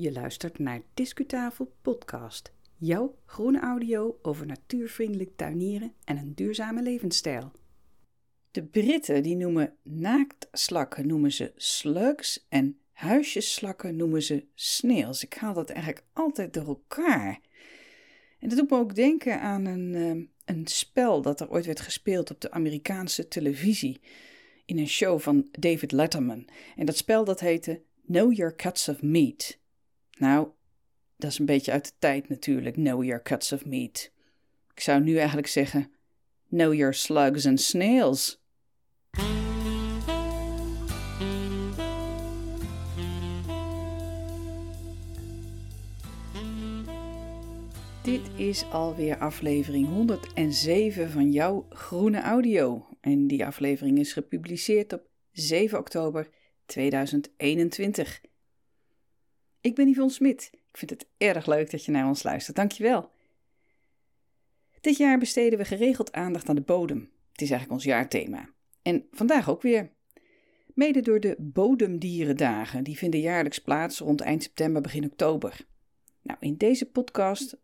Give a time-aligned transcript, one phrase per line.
[0.00, 2.52] Je luistert naar Discutafel Podcast.
[2.76, 7.52] Jouw groene audio over natuurvriendelijk tuinieren en een duurzame levensstijl.
[8.50, 15.22] De Britten die noemen naaktslakken noemen ze slugs en huisjesslakken noemen ze snails.
[15.22, 17.40] Ik haal dat eigenlijk altijd door elkaar.
[18.38, 21.80] En dat doet me ook denken aan een, eh, een spel dat er ooit werd
[21.80, 24.00] gespeeld op de Amerikaanse televisie.
[24.64, 26.48] In een show van David Letterman.
[26.76, 29.57] En dat spel dat heette Know Your Cuts of Meat.
[30.18, 30.48] Nou,
[31.16, 34.10] dat is een beetje uit de tijd natuurlijk, Know Your Cuts of Meat.
[34.74, 35.92] Ik zou nu eigenlijk zeggen:
[36.48, 38.40] Know Your Slugs and Snails.
[48.02, 52.86] Dit is alweer aflevering 107 van jouw Groene Audio.
[53.00, 56.28] En die aflevering is gepubliceerd op 7 oktober
[56.66, 58.20] 2021.
[59.60, 60.50] Ik ben Yvonne Smit.
[60.52, 62.56] Ik vind het erg leuk dat je naar ons luistert.
[62.56, 63.10] Dankjewel.
[64.80, 67.10] Dit jaar besteden we geregeld aandacht aan de bodem.
[67.32, 68.50] Het is eigenlijk ons jaarthema.
[68.82, 69.90] En vandaag ook weer.
[70.74, 75.66] Mede door de Bodemdierendagen, die vinden jaarlijks plaats rond eind september, begin oktober.
[76.22, 77.56] Nou, in deze podcast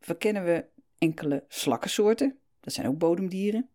[0.00, 0.64] verkennen we
[0.98, 3.68] enkele slakkensoorten, dat zijn ook bodemdieren,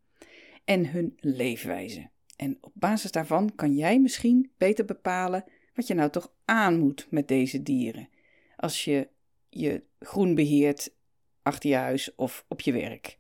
[0.66, 2.10] en hun leefwijze.
[2.36, 5.44] En op basis daarvan kan jij misschien beter bepalen
[5.78, 8.10] wat je nou toch aan moet met deze dieren.
[8.56, 9.08] Als je
[9.50, 10.94] je groen beheert
[11.42, 13.18] achter je huis of op je werk.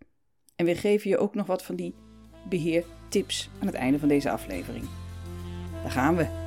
[0.56, 1.96] En we geven je ook nog wat van die
[2.50, 4.86] beheertips aan het einde van deze aflevering.
[5.84, 6.46] Daar gaan we.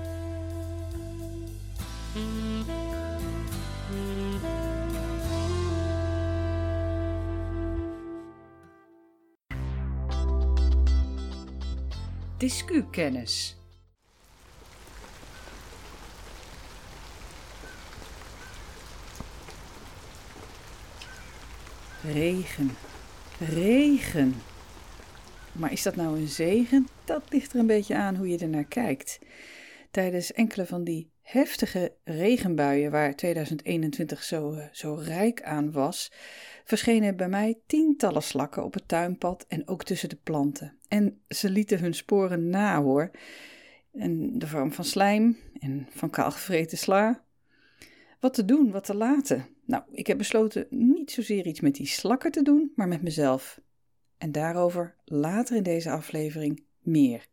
[12.37, 13.60] Discukennis.
[22.05, 22.71] Regen,
[23.39, 24.35] regen.
[25.53, 26.87] Maar is dat nou een zegen?
[27.05, 29.19] Dat ligt er een beetje aan hoe je er naar kijkt.
[29.91, 36.13] Tijdens enkele van die heftige regenbuien waar 2021 zo, eh, zo rijk aan was,
[36.65, 40.79] verschenen bij mij tientallen slakken op het tuinpad en ook tussen de planten.
[40.89, 43.11] En ze lieten hun sporen na hoor.
[43.93, 47.25] In de vorm van slijm en van kaalgevreten sla.
[48.21, 49.47] Wat te doen, wat te laten.
[49.65, 53.61] Nou, ik heb besloten niet zozeer iets met die slakken te doen, maar met mezelf.
[54.19, 57.29] En daarover later in deze aflevering meer.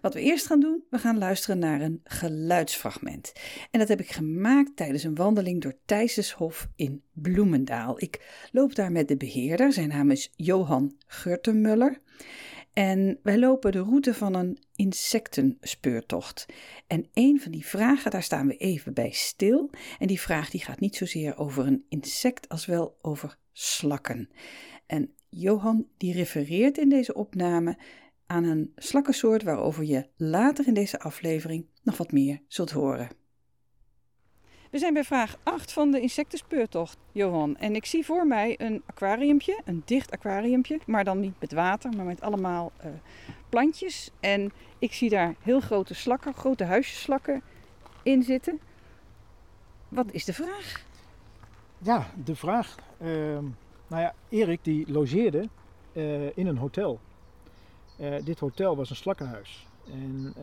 [0.00, 3.32] Wat we eerst gaan doen, we gaan luisteren naar een geluidsfragment.
[3.70, 8.02] En dat heb ik gemaakt tijdens een wandeling door Thijseshof in Bloemendaal.
[8.02, 12.00] Ik loop daar met de beheerder, zijn naam is Johan Gurtemuller.
[12.78, 16.46] En wij lopen de route van een insectenspeurtocht.
[16.86, 19.70] En een van die vragen, daar staan we even bij stil.
[19.98, 24.30] En die vraag die gaat niet zozeer over een insect als wel over slakken.
[24.86, 27.78] En Johan die refereert in deze opname
[28.26, 33.17] aan een slakkensoort waarover je later in deze aflevering nog wat meer zult horen.
[34.70, 37.56] We zijn bij vraag 8 van de insectenspeurtocht, Johan.
[37.56, 41.96] En ik zie voor mij een aquariumpje, een dicht aquariumpje, maar dan niet met water,
[41.96, 42.90] maar met allemaal uh,
[43.48, 44.10] plantjes.
[44.20, 47.42] En ik zie daar heel grote slakken, grote huisjeslakken
[48.02, 48.60] in zitten.
[49.88, 50.84] Wat is de vraag?
[51.78, 52.74] Ja, de vraag.
[53.02, 53.08] Uh,
[53.86, 55.48] nou ja, Erik die logeerde
[55.92, 57.00] uh, in een hotel.
[58.00, 59.66] Uh, dit hotel was een slakkenhuis.
[59.90, 60.34] En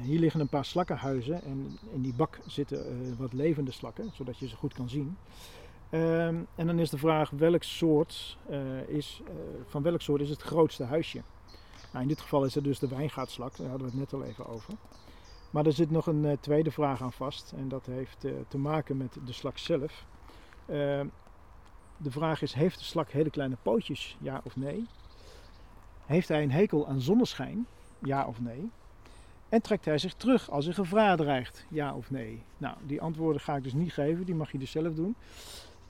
[0.00, 4.38] hier liggen een paar slakkenhuizen en in die bak zitten uh, wat levende slakken, zodat
[4.38, 5.16] je ze goed kan zien.
[5.90, 9.34] Um, en dan is de vraag welk soort, uh, is, uh,
[9.66, 11.22] van welk soort is het grootste huisje?
[11.92, 14.28] Nou, in dit geval is het dus de wijngaardslak, daar hadden we het net al
[14.28, 14.74] even over.
[15.50, 19.16] Maar er zit nog een tweede vraag aan vast en dat heeft te maken met
[19.24, 20.06] de slak zelf.
[20.66, 21.06] Ehm,
[21.96, 24.86] de vraag is, heeft de slak hele kleine pootjes, ja of nee?
[26.06, 27.66] Heeft hij een hekel aan zonneschijn,
[27.98, 28.70] ja of nee?
[29.54, 31.64] En trekt hij zich terug als er gevaar dreigt?
[31.68, 32.42] Ja of nee?
[32.58, 35.14] Nou, die antwoorden ga ik dus niet geven, die mag je dus zelf doen.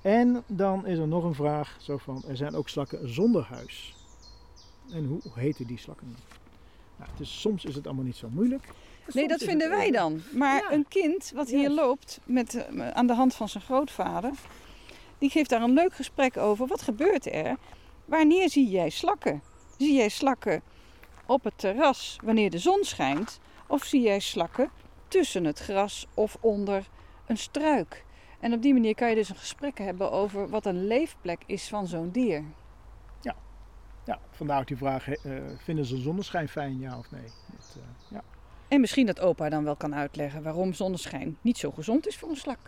[0.02, 3.94] En dan is er nog een vraag, zo van, er zijn ook slakken zonder huis.
[4.92, 6.16] En hoe heten die slakken?
[6.96, 8.68] Nou, dus soms is het allemaal niet zo moeilijk.
[9.12, 10.22] Nee, dat vinden wij dan.
[10.32, 10.72] Maar ja.
[10.72, 11.74] een kind wat hier yes.
[11.74, 14.32] loopt met, uh, aan de hand van zijn grootvader,
[15.18, 16.66] die geeft daar een leuk gesprek over.
[16.66, 17.56] Wat gebeurt er?
[18.04, 19.42] Wanneer zie jij slakken?
[19.78, 20.62] Zie jij slakken
[21.26, 23.40] op het terras wanneer de zon schijnt?
[23.66, 24.70] Of zie jij slakken
[25.08, 26.88] tussen het gras of onder
[27.26, 28.04] een struik?
[28.40, 31.68] En op die manier kan je dus een gesprek hebben over wat een leefplek is
[31.68, 32.44] van zo'n dier.
[33.20, 33.34] Ja,
[34.04, 37.22] ja vandaar ook die vraag: uh, vinden ze zonneschijn fijn, ja of nee?
[37.46, 38.22] Dat, uh, ja.
[38.68, 42.28] En misschien dat opa dan wel kan uitleggen waarom zonneschijn niet zo gezond is voor
[42.28, 42.58] een slak.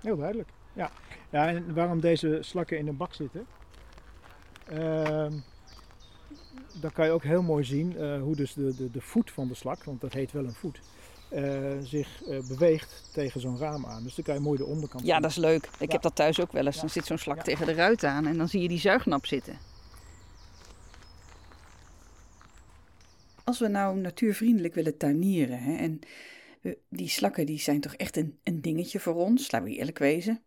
[0.00, 0.48] Heel duidelijk.
[0.72, 0.90] Ja.
[1.30, 3.46] ja, en waarom deze slakken in een bak zitten.
[4.66, 5.32] Ehm
[6.80, 9.48] dan kan je ook heel mooi zien eh, hoe dus de, de, de voet van
[9.48, 10.80] de slak, want dat heet wel een voet,
[11.28, 14.02] eh, zich eh, beweegt tegen zo'n raam aan.
[14.02, 15.22] Dus dan kan je mooi de onderkant Ja, zien.
[15.22, 15.64] dat is leuk.
[15.78, 15.92] Ik Ja.
[15.92, 16.74] heb dat thuis ook wel eens.
[16.74, 16.80] Ja.
[16.80, 17.42] Dan zit zo'n slak Ja.
[17.42, 19.58] tegen de ruit aan en dan zie je die zuignap zitten.
[23.44, 26.00] Als we nou natuurvriendelijk willen tuinieren, hè, en
[26.88, 30.42] die slakken die zijn toch echt een, een dingetje voor ons, laten we eerlijk wezen.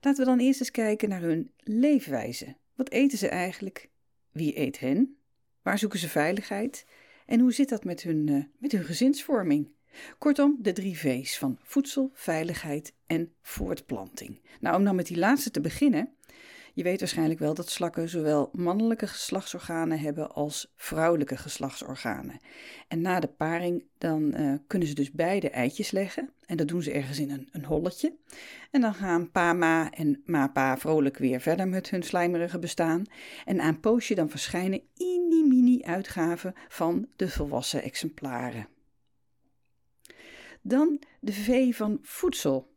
[0.00, 2.56] Laten we dan eerst eens kijken naar hun leefwijze.
[2.74, 3.88] Wat eten ze eigenlijk?
[4.32, 5.15] Wie eet hen?
[5.66, 6.86] Waar zoeken ze veiligheid?
[7.26, 9.68] En hoe zit dat met hun, eh, met hun gezinsvorming?
[10.18, 14.40] Kortom, de drie V's van voedsel, veiligheid en voortplanting.
[14.60, 16.15] Nou, om dan met die laatste te beginnen.
[16.76, 22.40] Je weet waarschijnlijk wel dat slakken zowel mannelijke geslachtsorganen hebben als vrouwelijke geslachtsorganen.
[22.88, 26.30] En na de paring dan eh, kunnen ze dus beide eitjes leggen.
[26.46, 28.16] En dat doen ze ergens in een, een holletje.
[28.70, 33.04] En dan gaan pa, ma en ma, pa vrolijk weer verder met hun slijmerige bestaan.
[33.44, 34.82] En een poosje dan verschijnen
[35.48, 38.68] mini uitgaven van de volwassen exemplaren.
[40.62, 42.74] Dan de V van voedsel.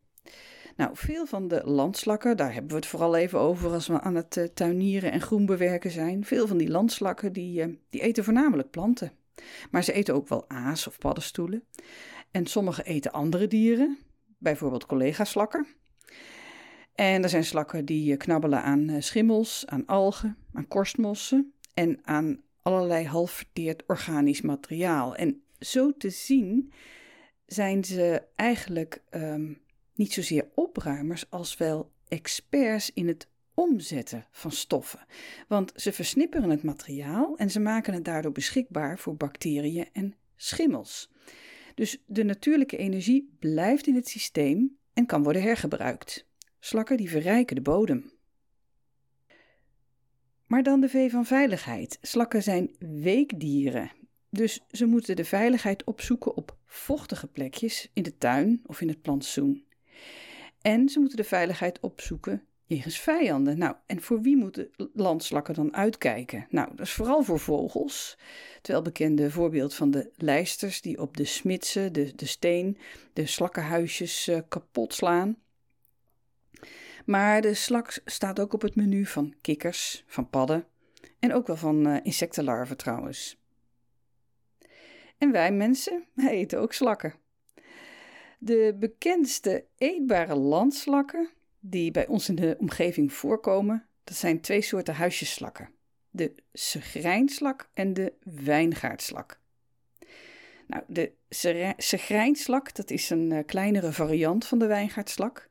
[0.79, 4.15] Nou, veel van de landslakken, daar hebben we het vooral even over als we aan
[4.15, 6.25] het eh, tuinieren en groen bewerken zijn.
[6.25, 9.11] Veel van die landslakken die, eh, die eten voornamelijk planten.
[9.71, 11.63] Maar ze eten ook wel aas of paddenstoelen.
[12.31, 13.97] En sommige eten andere dieren,
[14.37, 15.67] bijvoorbeeld collega-slakken.
[16.95, 22.41] En er zijn slakken die eh, knabbelen aan schimmels, aan algen, aan korstmossen en aan
[22.61, 25.15] allerlei half verteerd organisch materiaal.
[25.15, 26.71] En zo te zien
[27.45, 29.51] zijn ze eigenlijk ehm,
[29.99, 35.05] niet zozeer opruimers als wel experts in het omzetten van stoffen.
[35.47, 41.11] Want ze versnipperen het materiaal en ze maken het daardoor beschikbaar voor bacteriën en schimmels.
[41.75, 46.27] Dus de natuurlijke energie blijft in het systeem en kan worden hergebruikt.
[46.59, 48.11] Slakken die verrijken de bodem.
[50.47, 51.97] Maar dan de V van veiligheid.
[52.01, 53.91] Slakken zijn weekdieren.
[54.29, 59.01] Dus ze moeten de veiligheid opzoeken op vochtige plekjes in de tuin of in het
[59.01, 59.67] plantsoen.
[60.61, 63.57] En ze moeten de veiligheid opzoeken jegens vijanden.
[63.57, 66.47] Nou, en voor wie moeten landslakken dan uitkijken?
[66.49, 68.17] Nou, dat is vooral voor vogels.
[68.55, 72.77] Het welbekende voorbeeld van de lijsters die op de smidsen, de, de steen,
[73.13, 75.37] de slakkenhuisjes uh, kapot slaan.
[77.05, 80.67] Maar de slak staat ook op het menu van kikkers, van padden
[81.19, 83.37] en ook wel van uh, insectenlarven trouwens.
[85.17, 87.13] En wij mensen, eten ook slakken.
[88.41, 94.93] De bekendste eetbare landslakken die bij ons in de omgeving voorkomen, dat zijn twee soorten
[94.93, 95.69] huisjesslakken.
[96.09, 99.39] De segrijnslak en de wijngaardslak.
[100.67, 101.11] Nou, de
[101.77, 105.49] segrijnslak, dat is een uh, kleinere variant van de wijngaardslak.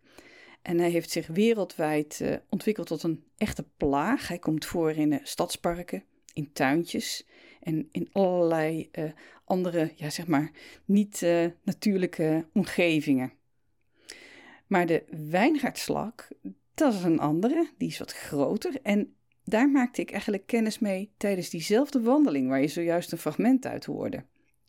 [0.62, 4.28] En hij heeft zich wereldwijd uh, ontwikkeld tot een echte plaag.
[4.28, 7.26] Hij komt voor in uh, stadsparken, in tuintjes
[7.60, 9.10] en in allerlei uh,
[9.48, 10.50] andere, ja zeg maar,
[10.84, 13.32] niet uh, natuurlijke omgevingen.
[14.66, 16.28] Maar de wijngaardslak,
[16.74, 18.80] dat is een andere, die is wat groter.
[18.82, 19.14] En
[19.44, 23.84] daar maakte ik eigenlijk kennis mee tijdens diezelfde wandeling waar je zojuist een fragment uit
[23.84, 24.24] hoorde,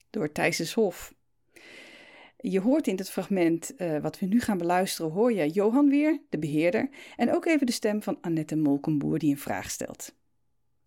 [0.09, 1.13] door Thijs's Hof.
[2.37, 6.21] Je hoort in het fragment uh, wat we nu gaan beluisteren, hoor je Johan weer,
[6.29, 10.15] de beheerder, en ook even de stem van Annette Molkenboer die een vraag stelt.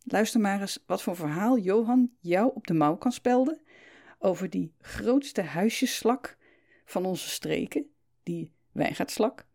[0.04, 3.60] Luister maar eens wat voor verhaal Johan jou op de mouw kan spelden
[4.22, 6.36] over die grootste huisjesslak
[6.84, 7.86] van onze streken,
[8.22, 9.46] die wijngaardslak.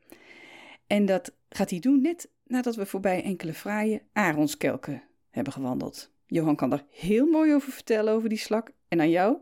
[0.88, 6.12] En dat gaat hij doen net nadat we voorbij enkele fraaie aronskelken hebben gewandeld.
[6.26, 9.38] Johan kan daar heel mooi over vertellen over die slak en aan jou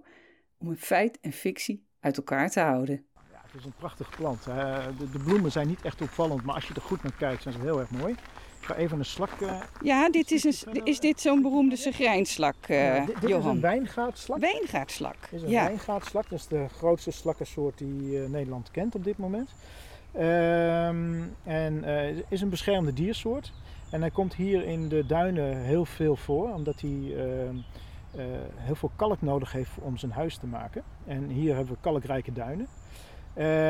[0.57, 3.05] om een feit en fictie uit elkaar te houden.
[3.31, 4.43] Ja, het is een prachtige plant.
[4.43, 7.53] De, de, bloemen zijn niet echt opvallend, maar als je er goed naar kijkt zijn
[7.53, 8.15] ze heel erg mooi.
[8.65, 9.39] Ik ga even een slak...
[9.41, 13.39] Uh, ja, dit is, een, is dit zo'n beroemde segrijnslak, uh, ja, dit, dit Johan?
[13.39, 14.39] is een wijngaardslak.
[14.39, 15.63] Wijngaardslak, Dit is een ja.
[15.63, 16.29] wijngaardslak.
[16.29, 19.49] Dat is de grootste slakkensoort die uh, Nederland kent op dit moment.
[20.15, 23.53] Um, en het is een beschermde diersoort.
[23.89, 27.15] En hij komt hier in de duinen heel veel voor, omdat hij
[28.55, 30.83] heel veel kalk nodig heeft om zijn huis te maken.
[31.07, 32.67] En hier hebben we kalkrijke duinen.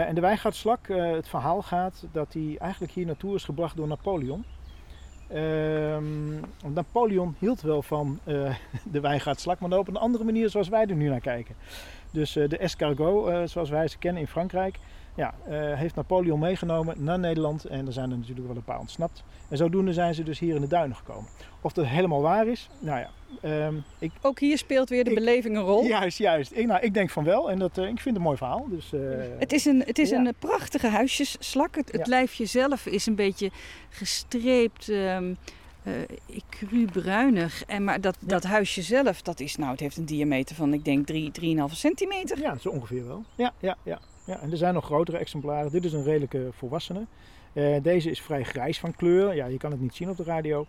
[0.07, 4.45] En de wijngaardslak, het verhaal gaat dat hij eigenlijk hier naartoe is gebracht door Napoleon.
[5.33, 6.39] Um,
[6.73, 8.55] Napoleon hield wel van uh,
[8.91, 11.55] de wijngaardslak, maar dan op een andere manier zoals wij er nu naar kijken.
[12.11, 14.79] Dus de escargot, zoals wij ze kennen in Frankrijk,
[15.15, 18.79] ja, uh, heeft Napoleon meegenomen naar Nederland en er zijn er natuurlijk wel een paar
[18.79, 19.23] ontsnapt.
[19.49, 21.29] En zodoende zijn ze dus hier in de duinen gekomen.
[21.61, 23.09] Of dat helemaal waar is, nou ja.
[23.67, 25.83] Um, ik, Ook hier speelt weer de beleving een rol.
[25.83, 26.51] Juist, juist.
[26.51, 28.65] Ik, nou, ik denk van wel en dat, uh, ik vind het een mooi verhaal.
[28.69, 29.01] Dus, uh,
[29.39, 30.17] het is een, het is ja.
[30.17, 31.75] een prachtige huisjesslak.
[31.75, 32.09] Het, het ja.
[32.09, 33.51] lijfje zelf is een beetje
[33.89, 34.87] gestreept.
[34.87, 35.37] Um,
[35.83, 35.93] uh,
[36.49, 37.63] cru bruinig.
[37.65, 40.85] En, maar dat, dat huisje zelf, dat is, nou, het heeft een diameter van, ik
[40.85, 41.07] denk,
[41.69, 42.39] 3,5 centimeter.
[42.39, 43.23] Ja, zo ongeveer wel.
[43.35, 43.99] Ja, ja, ja.
[44.25, 45.71] Ja, en er zijn nog grotere exemplaren.
[45.71, 47.05] Dit is een redelijke volwassene.
[47.53, 49.35] Uh, deze is vrij grijs van kleur.
[49.35, 50.65] Ja, je kan het niet zien op de radio.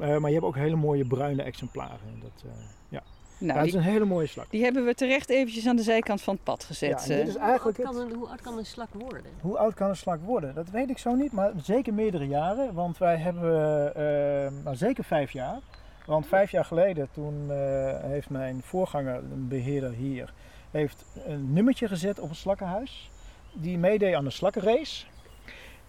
[0.00, 2.20] Uh, maar je hebt ook hele mooie bruine exemplaren.
[2.22, 2.44] Dat,
[2.88, 3.02] ja.
[3.40, 4.50] Nou, dat is een hele mooie slak.
[4.50, 7.06] Die hebben we terecht eventjes aan de zijkant van het pad gezet.
[7.06, 9.22] Ja, dit is eigenlijk hoe, oud kan een, hoe oud kan een slak worden?
[9.40, 10.54] Hoe oud kan een slak worden?
[10.54, 12.74] Dat weet ik zo niet, maar zeker meerdere jaren.
[12.74, 15.58] Want wij hebben uh, nou, zeker vijf jaar.
[16.06, 17.56] Want vijf jaar geleden, toen uh,
[18.00, 20.32] heeft mijn voorganger, een beheerder hier,
[20.70, 23.10] heeft een nummertje gezet op een slakkenhuis.
[23.52, 25.04] Die meedeed aan de slakkenrace.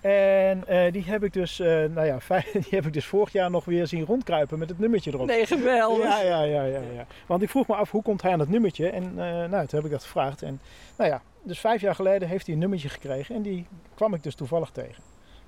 [0.02, 2.18] En uh, die, heb ik dus, uh, nou ja,
[2.54, 5.28] die heb ik dus vorig jaar nog weer zien rondkruipen met het nummertje erop.
[5.28, 6.04] Nee, geweldig.
[6.04, 7.06] Ja, ja, ja, ja, ja.
[7.26, 8.90] Want ik vroeg me af, hoe komt hij aan het nummertje?
[8.90, 10.42] En uh, nou, toen heb ik dat gevraagd.
[10.42, 10.60] En
[10.98, 13.36] nou ja, dus vijf jaar geleden heeft hij een nummertje gekregen.
[13.36, 15.04] En die kwam ik dus toevallig tegen.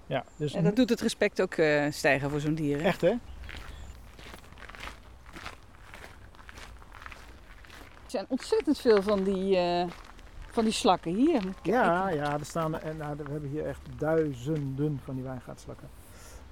[0.08, 1.56] Ja, dus en dat doet het respect ook
[1.90, 2.78] stijgen voor zo'n dier.
[2.78, 2.84] Hè?
[2.84, 3.13] Echt, hè?
[8.13, 9.58] Zijn ontzettend veel van die
[10.50, 11.41] van die slakken hier.
[11.62, 15.89] Ja, ja er staan, en, nou, we hebben hier echt duizenden van die wijngaardslakken.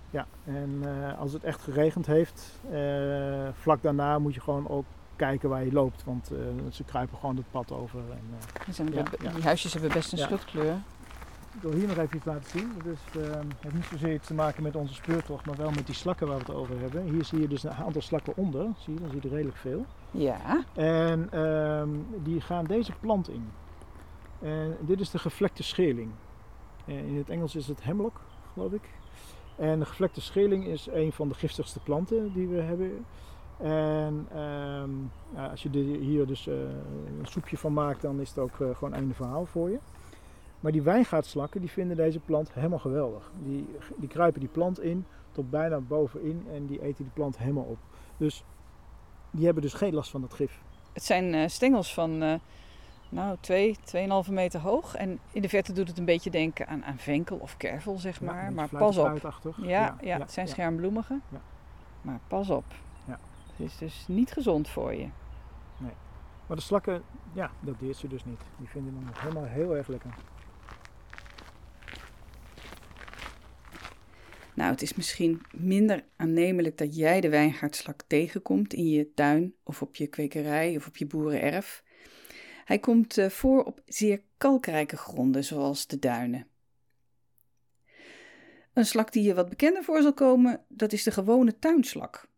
[0.10, 4.86] Ja, en uh, als het echt geregend heeft, uh, vlak daarna moet je gewoon ook
[5.16, 6.04] kijken waar je loopt.
[6.04, 6.32] Want
[6.70, 8.00] ze kruipen gewoon het pad over.
[8.00, 9.32] En, ja, ja.
[9.32, 10.82] Die huisjes hebben best een ja.
[11.54, 12.72] Ik wil hier nog even iets laten zien.
[12.76, 13.00] Het dus,
[13.60, 16.44] heeft niet zozeer te maken met onze speurtocht, maar wel met die slakken waar we
[16.44, 17.04] het over hebben.
[17.04, 18.68] Hier zie je dus een aantal slakken onder.
[18.78, 19.86] Zie je, dan zie je er redelijk veel.
[20.12, 20.64] Ja.
[20.74, 21.90] En ehm,
[22.24, 23.52] die gaan deze plant in.
[24.40, 26.12] En dit is de gevlekte scheerling.
[26.86, 28.22] in het Engels is het hemlock,
[28.54, 28.90] geloof ik.
[29.56, 33.06] En de gevlekte scheerling is een van de giftigste planten die we hebben.
[33.58, 35.12] En um,
[35.52, 36.54] als je hier dus uh,
[37.20, 39.80] een soepje van maakt, dan is het ook uh, gewoon einde verhaal voor je.
[40.62, 43.32] Maar die wijngaardslakken die vinden deze plant helemaal geweldig.
[43.44, 47.64] Die, die kruipen die plant in tot bijna bovenin en die eten die plant helemaal
[47.64, 47.78] op.
[48.18, 48.44] Dus
[49.32, 50.62] die hebben dus geen last van dat gif.
[50.94, 52.40] Het zijn uh, stengels van
[53.10, 53.78] nou, 2,
[54.26, 54.96] 2,5 meter hoog.
[54.96, 58.22] En in de verte doet het een beetje denken aan, aan venkel of kervel, zeg
[58.22, 58.44] maar.
[58.44, 59.34] Ja, maar pas op.
[59.58, 61.20] Ja, ja, ja, het zijn schermbloemige.
[62.02, 62.66] Maar pas op.
[63.62, 65.08] Het is dus niet gezond voor je.
[65.78, 65.92] Nee.
[66.48, 67.04] Maar de slakken,
[67.34, 68.42] ja, dat deert ze dus niet.
[68.58, 70.14] Die vinden hem helemaal heel erg lekker.
[74.56, 79.82] Nou, het is misschien minder aannemelijk dat jij de wijngaardslak tegenkomt in je tuin of
[79.82, 81.84] op je kwekerij of op je boerenerf.
[82.66, 86.48] Hij komt eh, voor op zeer kalkrijke gronden, zoals de duinen.
[88.74, 92.30] Een slak die je wat bekender voor zal komen, dat is de gewone tuinslak.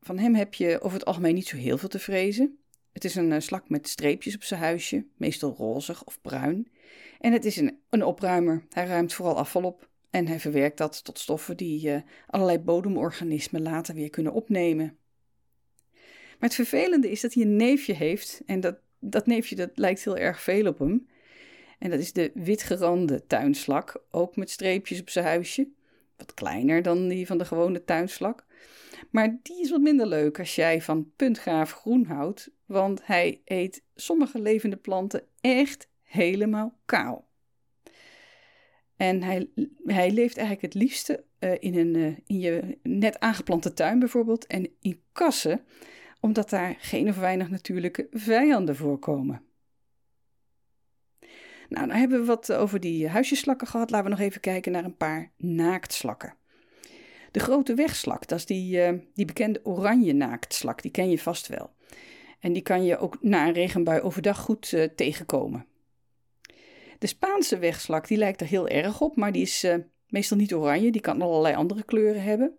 [0.00, 2.58] Van hem heb je over het algemeen niet zo heel veel te vrezen.
[2.92, 6.70] Het is een eh, slak met streepjes op zijn huisje, meestal rozig of bruin.
[7.20, 8.66] En het is een, een opruimer.
[8.70, 11.96] Hij ruimt vooral afval op en hij verwerkt dat tot stoffen die uh,
[12.26, 14.96] allerlei bodemorganismen later weer kunnen opnemen.
[15.92, 18.42] Maar het vervelende is dat hij een neefje heeft.
[18.46, 21.08] En dat, dat neefje dat lijkt heel erg veel op hem.
[21.78, 24.02] En dat is de witgerande tuinslak.
[24.10, 25.68] Ook met streepjes op zijn huisje.
[26.16, 28.46] Wat kleiner dan die van de gewone tuinslak.
[29.10, 32.50] Maar die is wat minder leuk als jij van puntgaaf groen houdt.
[32.66, 37.25] Want hij eet sommige levende planten echt helemaal kaal.
[38.96, 39.48] En hij,
[39.84, 44.46] hij leeft eigenlijk het liefste uh, in, een, uh, in je net aangeplante tuin bijvoorbeeld.
[44.46, 45.60] En in kassen
[46.20, 49.42] omdat daar geen of weinig natuurlijke vijanden voorkomen.
[51.68, 53.90] Nou, dan hebben we wat over die huisjeslakken gehad.
[53.90, 56.34] Laten we nog even kijken naar een paar naaktslakken.
[57.30, 61.46] De grote wegslak, dat is die, uh, die bekende oranje naaktslak, die ken je vast
[61.46, 61.74] wel.
[62.40, 65.66] En die kan je ook na een regenbui overdag goed tegenkomen.
[66.98, 69.74] De Spaanse wegslak, die lijkt er heel erg op, maar die is uh,
[70.08, 72.58] meestal niet oranje, die kan allerlei andere kleuren hebben.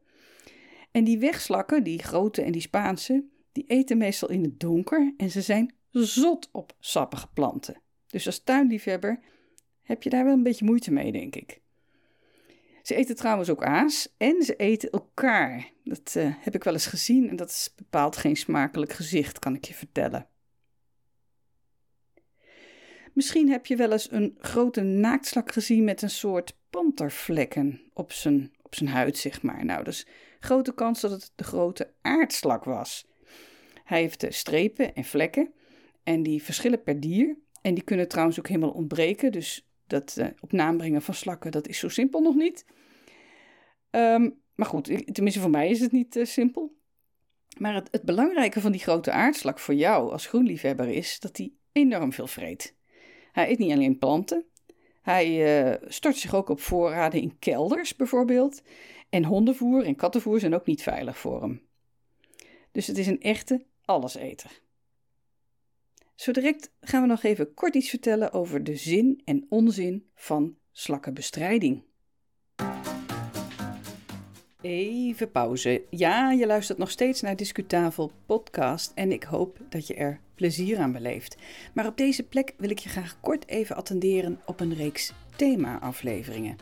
[0.91, 5.29] En die wegslakken, die grote en die Spaanse, die eten meestal in het donker en
[5.29, 7.81] ze zijn zot op sappige planten.
[8.07, 9.19] Dus als tuinliefhebber
[9.83, 11.61] heb je daar wel een beetje moeite mee, denk ik.
[12.81, 15.71] Ze eten trouwens ook aas en ze eten elkaar.
[15.83, 19.55] Dat uh, heb ik wel eens gezien en dat is bepaald geen smakelijk gezicht, kan
[19.55, 20.27] ik je vertellen.
[23.17, 28.51] Misschien heb je wel eens een grote naaktslak gezien met een soort pantervlekken op zijn,
[28.61, 29.65] op zijn huid, zeg maar.
[29.65, 30.07] Nou, dus
[30.39, 33.07] grote kans dat het de grote aardslak was.
[33.83, 35.53] Hij heeft strepen en vlekken
[36.03, 37.37] en die verschillen per dier.
[37.61, 39.31] En die kunnen trouwens ook helemaal ontbreken.
[39.31, 42.65] Dus dat uh, op naam brengen van slakken, dat is zo simpel nog niet.
[43.89, 46.75] Um, maar goed, tenminste voor mij is het niet uh, simpel.
[47.57, 51.51] Maar het, het, belangrijke van die grote aardslak voor jou als groenliefhebber is dat hij
[51.71, 52.75] enorm veel vreet.
[53.37, 54.45] Hij eet niet alleen planten,
[55.01, 58.61] hij uh, stort zich ook op voorraden in kelders bijvoorbeeld.
[59.09, 61.61] En hondenvoer en kattenvoer zijn ook niet veilig voor hem.
[62.71, 64.61] Dus het is een echte alleseter.
[66.15, 70.57] Zo direct gaan we nog even kort iets vertellen over de zin en onzin van
[70.71, 71.83] slakkenbestrijding.
[74.61, 75.83] Even pauze.
[75.89, 80.79] Ja, je luistert nog steeds naar Discutafel podcast en ik hoop dat je er plezier
[80.79, 81.37] aan beleeft.
[81.73, 86.57] Maar op deze plek wil ik je graag kort even attenderen op een reeks thema-afleveringen.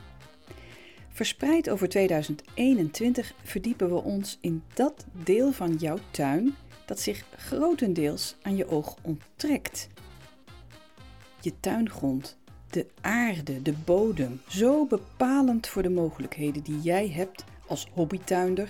[1.10, 6.56] Verspreid over 2021 verdiepen we ons in dat deel van jouw tuin
[6.86, 9.88] dat zich grotendeels aan je oog onttrekt.
[11.42, 12.38] Je tuingrond,
[12.70, 18.70] de aarde, de bodem, zo bepalend voor de mogelijkheden die jij hebt als hobbytuinder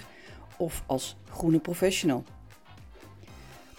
[0.58, 2.24] of als groene professional.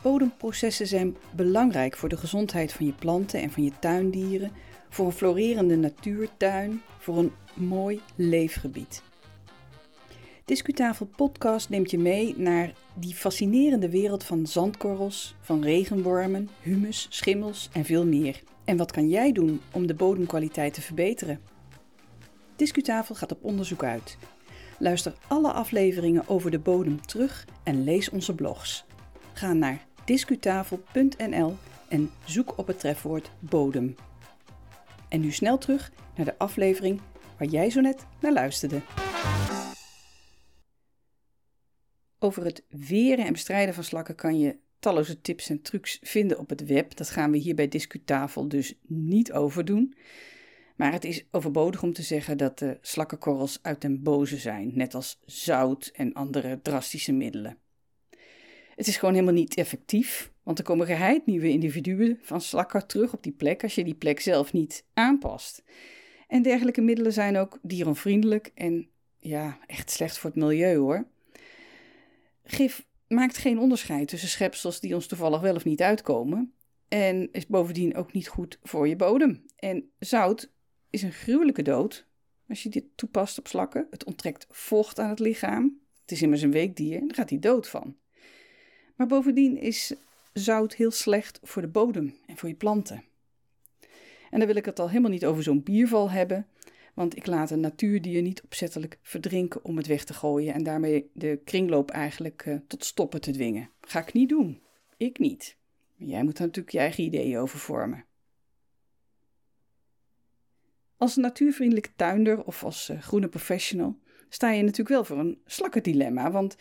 [0.02, 4.50] Bodemprocessen zijn belangrijk voor de gezondheid van je planten en van je tuindieren,
[4.88, 9.02] voor een florerende natuurtuin, voor een mooi leefgebied.
[10.44, 17.68] Discutafel Podcast neemt je mee naar die fascinerende wereld van zandkorrels, van regenwormen, humus, schimmels
[17.72, 18.42] en veel meer.
[18.64, 21.40] En wat kan jij doen om de bodemkwaliteit te verbeteren?
[22.56, 24.18] Discutafel gaat op onderzoek uit.
[24.78, 28.85] Luister alle afleveringen over de bodem terug en lees onze blogs.
[29.36, 31.56] Ga naar discutafel.nl
[31.88, 33.94] en zoek op het trefwoord bodem.
[35.08, 37.00] En nu snel terug naar de aflevering
[37.38, 38.80] waar jij zo net naar luisterde.
[42.18, 46.48] Over het weren en bestrijden van slakken kan je talloze tips en trucs vinden op
[46.48, 46.96] het web.
[46.96, 49.94] Dat gaan we hier bij Discutafel dus niet over doen.
[50.76, 54.94] Maar het is overbodig om te zeggen dat de slakkenkorrels uit den boze zijn, net
[54.94, 57.58] als zout en andere drastische middelen.
[58.76, 63.12] Het is gewoon helemaal niet effectief, want er komen geheid nieuwe individuen van slakken terug
[63.12, 65.62] op die plek als je die plek zelf niet aanpast.
[66.28, 71.06] En dergelijke middelen zijn ook dieronvriendelijk en ja, echt slecht voor het milieu hoor.
[72.44, 76.54] Gif maakt geen onderscheid tussen schepsels die ons toevallig wel of niet uitkomen.
[76.88, 79.44] En is bovendien ook niet goed voor je bodem.
[79.56, 80.52] En zout
[80.90, 82.06] is een gruwelijke dood
[82.48, 83.86] als je dit toepast op slakken.
[83.90, 85.80] Het onttrekt vocht aan het lichaam.
[86.00, 87.96] Het is immers een weekdier en daar gaat hij dood van.
[88.96, 89.94] Maar bovendien is
[90.32, 93.04] zout heel slecht voor de bodem en voor je planten.
[94.30, 96.46] En dan wil ik het al helemaal niet over zo'n bierval hebben,
[96.94, 101.10] want ik laat een natuurdier niet opzettelijk verdrinken om het weg te gooien en daarmee
[101.12, 103.70] de kringloop eigenlijk uh, tot stoppen te dwingen.
[103.80, 104.62] Ga ik niet doen.
[104.96, 105.56] Ik niet.
[105.94, 108.04] Jij moet er natuurlijk je eigen ideeën over vormen.
[110.96, 116.30] Als natuurvriendelijke tuinder of als uh, groene professional sta je natuurlijk wel voor een slakkendilemma,
[116.30, 116.56] want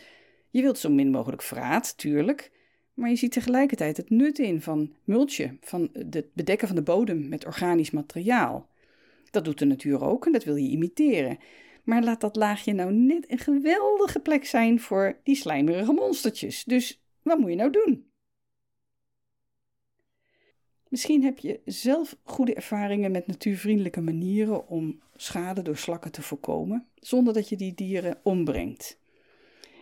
[0.56, 2.52] je wilt zo min mogelijk vraat, tuurlijk,
[2.94, 7.28] maar je ziet tegelijkertijd het nut in van multje, van het bedekken van de bodem
[7.28, 8.68] met organisch materiaal.
[9.30, 11.38] Dat doet de natuur ook en dat wil je imiteren.
[11.84, 16.64] Maar laat dat laagje nou net een geweldige plek zijn voor die slijmerige monstertjes.
[16.64, 18.10] Dus wat moet je nou doen?
[20.88, 26.86] Misschien heb je zelf goede ervaringen met natuurvriendelijke manieren om schade door slakken te voorkomen,
[26.94, 28.98] zonder dat je die dieren ombrengt.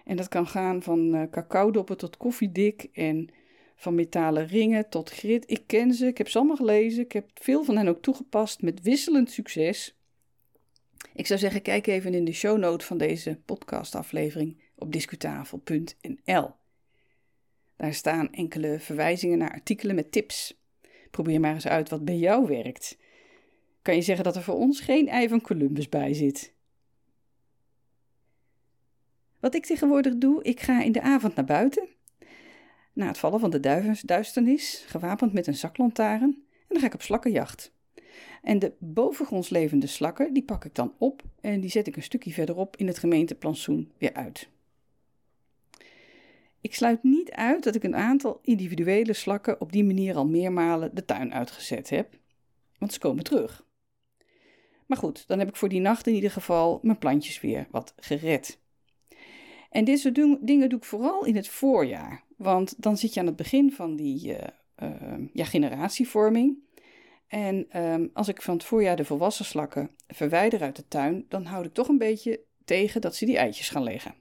[0.05, 3.29] En dat kan gaan van uh, cacaodoppen tot koffiedik en
[3.77, 5.51] van metalen ringen tot grit.
[5.51, 8.62] Ik ken ze, ik heb ze allemaal gelezen, ik heb veel van hen ook toegepast
[8.62, 9.97] met wisselend succes.
[11.14, 16.51] Ik zou zeggen, kijk even in de show note van deze podcastaflevering op discutafel.nl.
[17.77, 20.59] Daar staan enkele verwijzingen naar artikelen met tips.
[21.11, 22.99] Probeer maar eens uit wat bij jou werkt.
[23.83, 26.54] Kan je zeggen dat er voor ons geen ei van Columbus bij zit?
[29.45, 31.89] Wat ik tegenwoordig doe, ik ga in de avond naar buiten.
[32.93, 33.61] Na het vallen van de
[34.05, 37.73] duisternis, gewapend met een zaklantaarn, en dan ga ik op slakkenjacht.
[38.43, 42.03] En de bovengronds levende slakken, die pak ik dan op en die zet ik een
[42.03, 44.49] stukje verderop in het gemeenteplantsoen weer uit.
[46.61, 50.95] Ik sluit niet uit dat ik een aantal individuele slakken op die manier al meermalen
[50.95, 52.19] de tuin uitgezet heb,
[52.79, 53.65] want ze komen terug.
[54.87, 57.95] Maar goed, dan heb ik voor die nacht in ieder geval mijn plantjes weer wat
[57.97, 58.63] gered.
[59.75, 63.27] En dit soort dingen doe ik vooral in het voorjaar, want dan zit je aan
[63.27, 64.37] het begin van die
[64.83, 64.89] uh,
[65.33, 66.59] ja, generatievorming.
[67.27, 71.45] En uh, als ik van het voorjaar de volwassen slakken verwijder uit de tuin, dan
[71.45, 74.15] houd ik toch een beetje tegen dat ze die eitjes gaan leggen.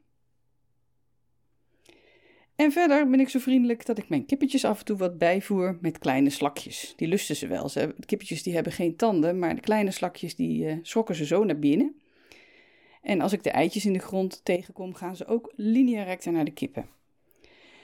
[2.56, 5.78] En verder ben ik zo vriendelijk dat ik mijn kippetjes af en toe wat bijvoer
[5.82, 6.94] met kleine slakjes.
[6.96, 7.70] Die lusten ze wel.
[7.70, 11.44] Ze, kippetjes die hebben geen tanden, maar de kleine slakjes die uh, schrokken ze zo
[11.44, 12.02] naar binnen.
[13.04, 16.46] En als ik de eitjes in de grond tegenkom, gaan ze ook linea recta naar
[16.46, 16.90] de kippen.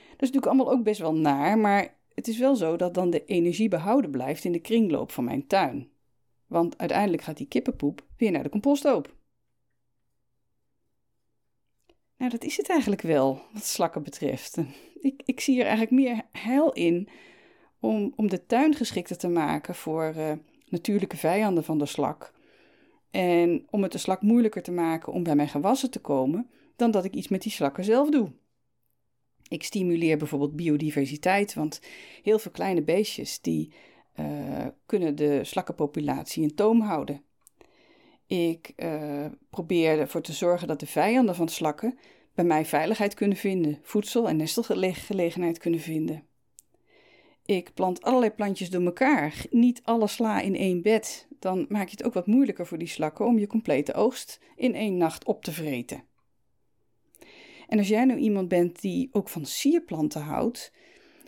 [0.10, 3.10] Dat is natuurlijk allemaal ook best wel naar, maar het is wel zo dat dan
[3.10, 5.90] de energie behouden blijft in de kringloop van mijn tuin.
[6.48, 9.16] Want uiteindelijk gaat die kippenpoep weer naar de composthoop.
[12.18, 14.58] Nou, dat is het eigenlijk wel, wat slakken betreft.
[15.02, 17.10] Ik, ik zie er eigenlijk meer heil in
[17.80, 20.32] om, om de tuin geschikter te maken voor uh,
[20.66, 22.34] natuurlijke vijanden van de slak.
[23.12, 26.92] En om het de slak moeilijker te maken om bij mijn gewassen te komen, dan
[26.92, 28.32] dat ik iets met die slakken zelf doe.
[29.48, 31.82] Ik stimuleer bijvoorbeeld biodiversiteit, want
[32.24, 33.74] heel veel kleine beestjes die
[34.20, 37.24] uh, kunnen de slakkenpopulatie in toom houden.
[38.28, 41.98] Ik uh, probeer ervoor te zorgen dat de vijanden van slakken
[42.34, 46.24] bij mij veiligheid kunnen vinden, voedsel en nestelgelegenheid kunnen vinden.
[47.50, 51.28] Ik plant allerlei plantjes door elkaar, niet alle sla in één bed.
[51.40, 54.76] Dan maak je het ook wat moeilijker voor die slakken om je complete oogst in
[54.76, 56.04] één nacht op te vreten.
[57.68, 60.72] En als jij nou iemand bent die ook van sierplanten houdt,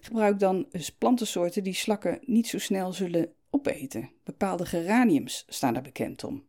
[0.02, 4.10] gebruik dan eens plantensoorten die slakken niet zo snel zullen opeten.
[4.24, 6.46] Bepaalde geraniums staan daar bekend om.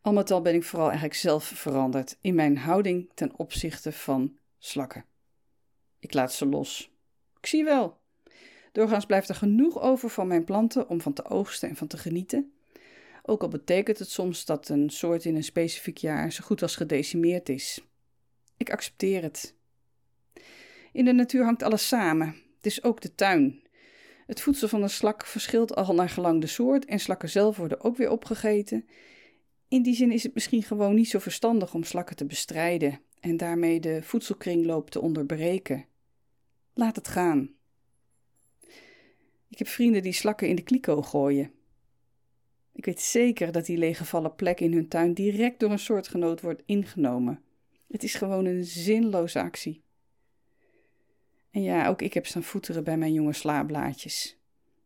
[0.00, 4.36] Al met al ben ik vooral eigenlijk zelf veranderd in mijn houding ten opzichte van
[4.58, 5.10] slakken.
[6.02, 6.90] Ik laat ze los.
[7.40, 8.00] Ik zie wel.
[8.72, 11.96] Doorgaans blijft er genoeg over van mijn planten om van te oogsten en van te
[11.96, 12.52] genieten.
[13.22, 16.76] Ook al betekent het soms dat een soort in een specifiek jaar zo goed als
[16.76, 17.84] gedecimeerd is.
[18.56, 19.54] Ik accepteer het.
[20.92, 23.62] In de natuur hangt alles samen, dus ook de tuin.
[24.26, 27.80] Het voedsel van een slak verschilt al naar gelang de soort en slakken zelf worden
[27.80, 28.86] ook weer opgegeten.
[29.68, 33.36] In die zin is het misschien gewoon niet zo verstandig om slakken te bestrijden en
[33.36, 35.90] daarmee de voedselkringloop te onderbreken.
[36.74, 37.50] Laat het gaan.
[39.48, 41.52] Ik heb vrienden die slakken in de kliko gooien.
[42.72, 46.62] Ik weet zeker dat die leeggevallen plek in hun tuin direct door een soortgenoot wordt
[46.66, 47.42] ingenomen.
[47.88, 49.82] Het is gewoon een zinloze actie.
[51.50, 54.38] En ja, ook ik heb staan voeteren bij mijn jonge slaablaadjes,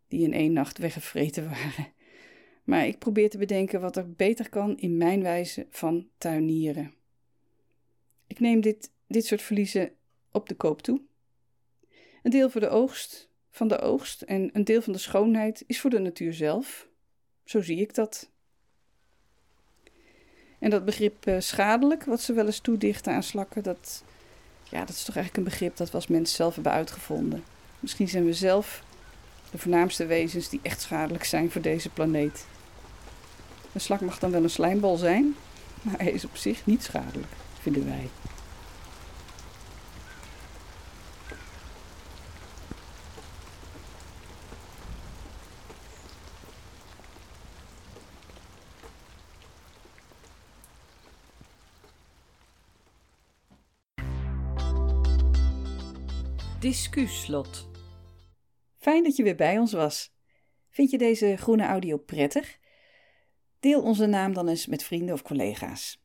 [0.08, 1.92] die in één nacht weggevreten waren.
[2.64, 6.94] Maar ik probeer te bedenken wat er beter kan in mijn wijze van tuinieren.
[8.26, 9.92] Ik neem dit, dit soort verliezen
[10.32, 11.00] op de koop toe.
[12.26, 15.80] Een deel voor de oogst, van de oogst en een deel van de schoonheid is
[15.80, 16.88] voor de natuur zelf.
[17.44, 18.30] Zo zie ik dat.
[20.58, 24.04] En dat begrip uh, schadelijk, wat ze wel eens toedichten aan slakken, dat,
[24.70, 27.44] ja, dat is toch eigenlijk een begrip dat we als mens zelf hebben uitgevonden.
[27.80, 28.82] Misschien zijn we zelf
[29.50, 32.46] de voornaamste wezens die echt schadelijk zijn voor deze planeet.
[33.72, 35.34] Een slak mag dan wel een slijmbal zijn,
[35.82, 38.08] maar hij is op zich niet schadelijk, vinden wij.
[56.66, 57.68] Discuslot.
[58.78, 60.14] Fijn dat je weer bij ons was.
[60.70, 62.58] Vind je deze groene audio prettig?
[63.60, 66.04] Deel onze naam dan eens met vrienden of collega's.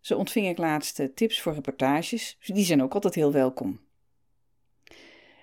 [0.00, 3.80] Zo ontving ik laatst tips voor reportages, die zijn ook altijd heel welkom.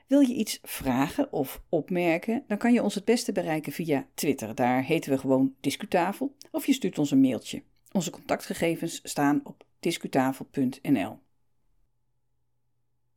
[0.08, 4.56] Wil je iets vragen of opmerken, dan kan je ons het beste bereiken via Twitter.
[4.56, 7.64] Daar heten we gewoon Discutafel of je stuurt ons een mailtje.
[7.92, 11.20] Onze contactgegevens staan op discutafel.nl.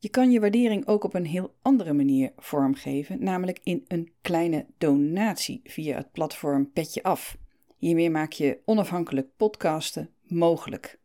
[0.03, 4.67] Je kan je waardering ook op een heel andere manier vormgeven, namelijk in een kleine
[4.79, 7.37] donatie via het platform Petje Af.
[7.77, 10.99] Hiermee maak je onafhankelijk podcasten mogelijk.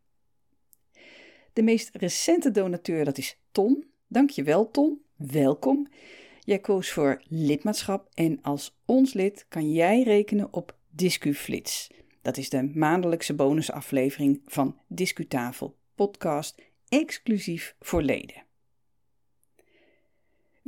[1.54, 3.86] De meest recente donateur dat is Ton.
[4.08, 5.88] Dankjewel Ton, welkom.
[6.40, 11.92] Jij koos voor lidmaatschap en als ons lid kan jij rekenen op DiscuFlits.
[12.22, 18.47] Dat is de maandelijkse bonusaflevering van Discutafel podcast, exclusief voor leden.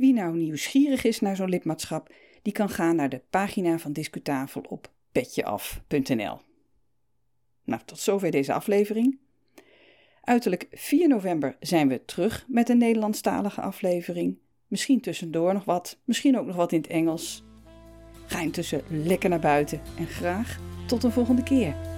[0.00, 4.60] Wie nou nieuwsgierig is naar zo'n lidmaatschap, die kan gaan naar de pagina van Discutafel
[4.68, 6.38] op petjeaf.nl.
[7.64, 9.18] Nou, tot zover deze aflevering.
[10.20, 14.38] Uiterlijk 4 november zijn we terug met een Nederlandstalige aflevering.
[14.66, 17.42] Misschien tussendoor nog wat, misschien ook nog wat in het Engels.
[18.26, 21.89] Ga intussen lekker naar buiten en graag tot een volgende keer.